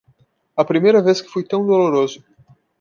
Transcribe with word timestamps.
A 0.61 0.63
primeira 0.71 1.01
vez 1.07 1.17
que 1.21 1.29
fui 1.33 1.43
tão 1.43 1.63
doloroso 1.63 2.25